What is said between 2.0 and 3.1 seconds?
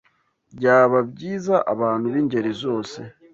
b’ingeri zose